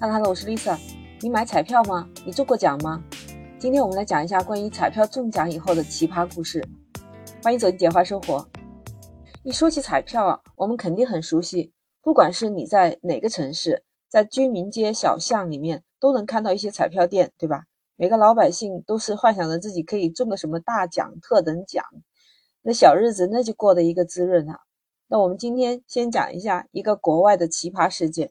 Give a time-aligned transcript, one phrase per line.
[0.00, 0.78] 哈喽哈喽我是 Lisa。
[1.20, 2.08] 你买彩票吗？
[2.24, 3.02] 你中过奖吗？
[3.58, 6.64] 今天我们来讲一下关于彩票中奖以后的奇葩故事。
[7.42, 8.48] 欢迎走进简化生活。
[9.42, 11.72] 一说起彩票啊，我们肯定很熟悉。
[12.00, 17.64] 不管是你在哪个城市，在居民街小巷里面，都能看到一些彩票店，对吧？
[17.96, 21.84] 每个老百姓都是幻想着自己可以中个什么大奖、特等奖，
[22.62, 24.60] 那小日子那就过得一个滋润啊。
[25.08, 28.30] 那我们今天先讲一下一个国外的奇葩事件。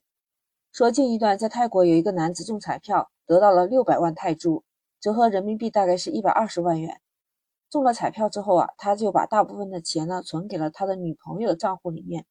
[0.77, 4.61] 说近一段在泰国有一个男子中彩票得到了六百万泰铢，
[5.01, 7.01] 折合人民币大概是一百二十万元。
[7.71, 12.27] 中了彩票之后啊，他就把大部分的钱呢存给了他的女朋友的账户里面。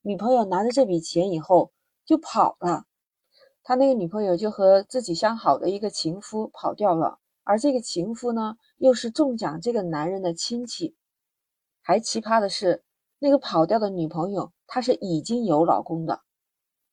[0.00, 1.72] 女朋友拿着这笔钱以后
[2.06, 2.84] 就跑了，
[3.62, 7.18] 他那个女朋友就和自己相好的一个情夫跑掉了。
[7.44, 10.96] 而这个情夫呢，又是中奖这个男人的亲戚。
[11.82, 12.82] 还奇葩的是，
[13.18, 16.22] 那个跑掉的女朋友她是已经有老公的。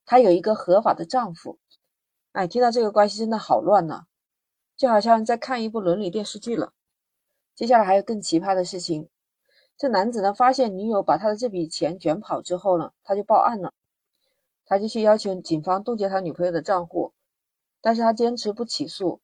[0.07, 1.59] 她有一个合法的丈夫，
[2.31, 4.05] 哎，听到这个关系真的好乱呐，
[4.77, 6.71] 就好像在看一部伦理电视剧了。
[7.53, 9.09] 接下来还有更奇葩的事情，
[9.77, 13.73] 这男子呢发现女友把他的这笔钱卷跑之后呢，他就报案了，
[14.65, 17.11] 他就去要求警方冻结他女朋友的账户，
[17.81, 19.19] 但是他坚持不起诉。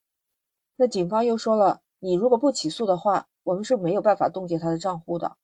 [0.76, 5.38] 那警方又说了，你如果不起诉的话，我们是没有办法冻结他的账户的。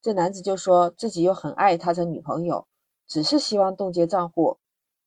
[0.00, 2.68] 这男子就说自己又很爱他的女朋友。
[3.06, 4.58] 只是希望冻结账户，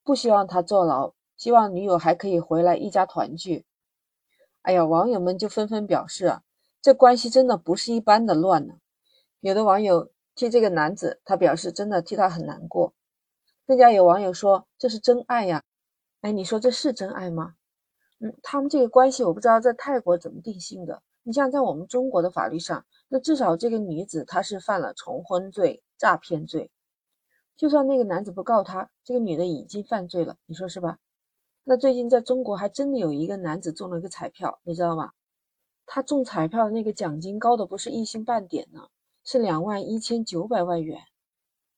[0.04, 3.66] 不希望他坐牢，希望女友还可以回来一家团聚。
[4.62, 6.44] 哎呀，网友们就纷纷表示啊，
[6.82, 8.76] 这关系真的不是一般的乱呢。
[9.40, 12.94] 有的网友替这个男子，他表示真的替他很难过。
[13.66, 15.64] 更加有网友说这是真爱呀。
[16.22, 17.56] 哎，你说这是真爱吗？
[18.20, 21.02] 嗯，他们这个关系我不知道在泰国怎么定性的。
[21.24, 26.72] 你像在我们中国的法律上，那至少这个女子她是犯了重婚罪、诈骗罪。
[27.58, 31.00] 就算那个男子不告他，这个女的已经犯罪了，你说是吧？
[31.64, 35.12] 那最近在中国还真的有一个男子中了一个彩票，你知道吗？
[35.88, 38.88] 他中彩票的那个奖金高的不是一星半点呢，
[39.24, 41.02] 是两万一千九百万元。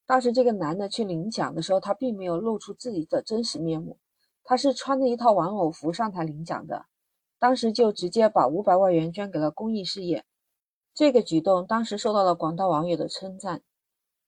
[0.05, 3.97] 当时这个男的去领奖的时候，他并没有露出自己的真实面目，
[4.43, 6.87] 他是穿着一套玩偶服上台领奖的。
[7.37, 10.25] 当时就直接把五百万元捐给了公益事业，
[10.93, 13.61] 这个举动当时受到了广大网友的称赞。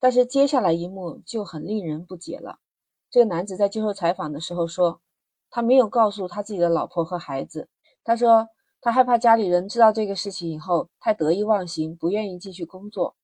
[0.02, 2.58] 但是接下来一幕就很令人不解了。
[3.12, 5.00] 这个男子在接受采访的时候说，
[5.52, 7.70] 他没有告诉他自己的老婆和孩子。
[8.04, 8.48] 他说
[8.82, 13.16] 他害怕家里人知道这个事情以后太得意忘形，不愿意继续工作。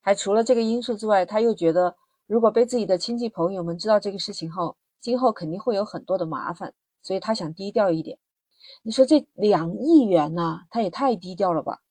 [0.00, 1.94] 还除了这个因素之外，他又觉得
[2.26, 6.72] 如果被自己的亲戚朋友们知道这个事情后，今后肯定会有很多的麻烦，
[7.02, 8.18] 所以他想低调一点。
[8.82, 11.82] 你说这两亿元呢，他也太低调了吧？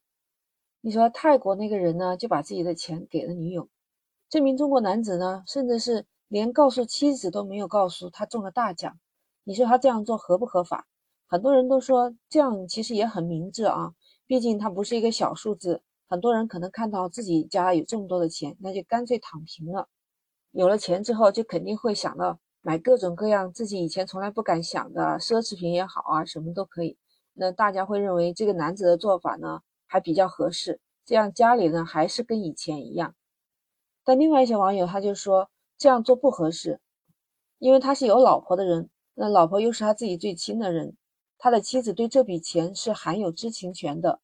[0.81, 3.69] 你说泰国那个人呢，就把自己的钱给了女友。
[4.31, 8.97] 这名中国男子呢，甚至是连告诉妻子都没有告诉他中了大奖。
[9.43, 10.87] 你说他这样做合不合法？
[11.27, 13.91] 很多人都说这样其实也很明智啊，
[14.25, 15.81] 毕竟他不是一个小数字。
[16.07, 19.89] 很多人可能看到自己家有这么多的钱，那就干脆躺平了。
[20.51, 26.97] 有了钱之后，就肯定会想到买各种各样自己以前从来不敢想的奢侈品也好啊，什么都可以。
[27.33, 30.79] 那大家会认为这个男子的做法呢，还比较合适。
[31.03, 33.13] 这样家里呢，还是跟以前一样。
[34.03, 36.79] 但另外一些网友他就说这样做不合适，
[37.59, 40.95] 因为他是有老婆的人，那老婆又是他自己最亲的人，
[41.37, 44.19] 他的妻子对这笔钱是含有知情权的，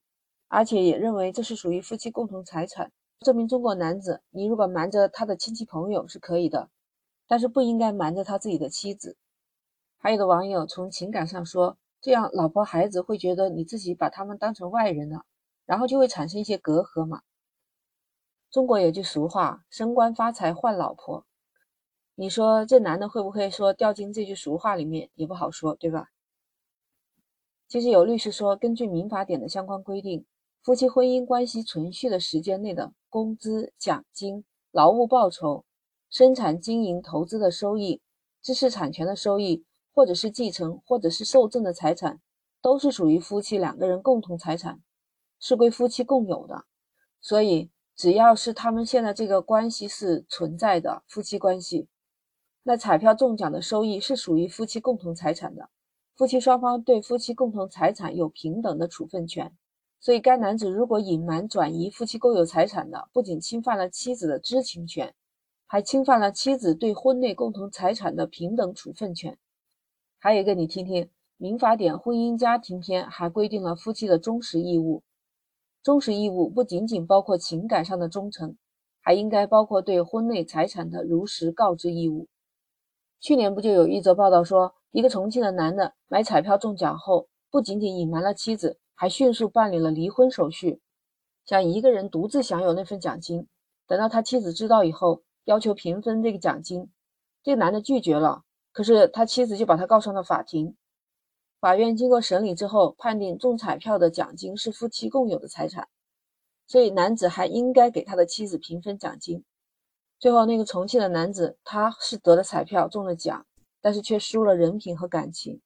[0.47, 2.91] 而且也认为这是属于夫妻共同财产。
[3.19, 6.69] 这名中国男子，你如果瞒着他的亲戚朋友是可以的，
[7.27, 9.17] 但是不应该瞒着他自己的妻子。
[9.97, 15.23] 还有的网友从情感上说，这样老婆孩子会觉得你自己把他们当成外人了，
[15.65, 17.21] 然后就会产生一些隔阂嘛。
[18.49, 21.25] 中国有句俗话“升官发财换老婆”，
[22.15, 26.07] 你说这男的会不会说掉进这句俗话里面也不好说，对吧？
[27.67, 30.25] 其实有律师说，根据民法典的相关规定，
[30.63, 35.65] 夫妻婚姻关系存续的时间内的工资、奖金、劳务报酬、
[36.09, 38.01] 生产经营投资的收益、
[38.41, 42.21] 知识产权的收益，或者是继承或者是受赠的财产，
[42.61, 44.81] 都是属于夫妻两个人共同财产，
[45.37, 46.63] 是归夫妻共有的，
[47.19, 47.69] 所以。
[47.97, 51.87] 只要是他们现在这个关系是存在的夫妻关系，
[52.61, 55.71] 那彩票中奖的收益是属于夫妻共同财产的，
[56.15, 59.51] 夫妻双方对夫妻共同财产有平等的处分权。
[59.99, 65.15] 所以，该男子如果隐瞒转移夫妻共有财产的，不仅侵犯了妻子的知情权，
[65.65, 69.39] 还侵犯了妻子对婚内共同财产的平等处分权。
[70.19, 71.05] 还有一个，你听听，
[71.37, 75.01] 《民法典婚姻家庭篇》还规定了夫妻的忠实义务。
[75.87, 78.57] 忠实义务不仅仅包括情感上的忠诚，
[78.99, 82.27] 还应该包括对婚内财产的如实告知义务。
[83.21, 90.81] 去年不就有一则报道说，一个重庆的男的买彩票中奖后，不仅仅隐瞒了妻子，还迅速办理了离婚手续，
[91.45, 93.47] 想一个人独自享有那份奖金。
[93.87, 96.91] 等到他妻子知道以后，要求平分这个奖金，
[97.41, 98.41] 这个男的拒绝了。
[98.73, 100.75] 可是他妻子就把他告上了法庭。
[101.59, 105.87] 法院经过审理之后，判定中彩票的奖金是夫妻共有的财产，
[106.67, 109.43] 所以男子还应该给他的妻子平分奖金。
[110.19, 113.45] 最后，那个重庆的男子他是得了彩票中了奖，
[113.81, 115.61] 但是却输了人品和感情。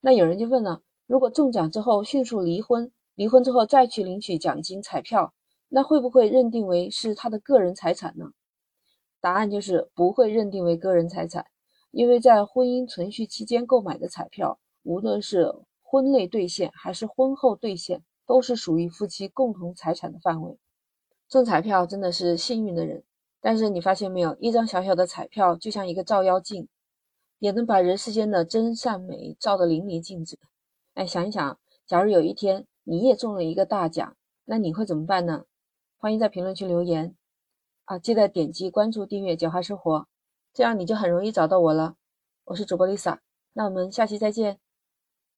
[0.00, 5.34] 那有人就问了：如果中奖之后迅速离婚，离婚之后再去领取奖金彩票，
[5.68, 8.30] 那会不会认定为是他的个人财产呢？
[9.20, 11.46] 答案就是不会认定为个人财产，
[11.90, 15.52] 因为在婚姻存续期间购买的彩票，无论是
[15.82, 20.56] 婚内兑现还是婚后兑现，都是属于夫妻共同财产的范围。
[21.28, 23.02] 中彩票真的是幸运的人。
[23.40, 26.68] 但是你发现没有，一张小小的彩票就像一个照妖镜，
[27.38, 30.38] 也能把人世间的真善美照得淋漓尽致。
[30.94, 35.44] 哎，想一想，假如有一天你也中了一个大奖，那你会怎么办呢？
[35.96, 37.14] 欢迎在评论区留言
[37.84, 37.98] 啊！
[37.98, 40.06] 记得点击关注、订阅“简化生活”，
[40.54, 41.96] 这样你就很容易找到我了。
[42.44, 43.18] 我是主播 Lisa，
[43.52, 44.58] 那我们下期再见。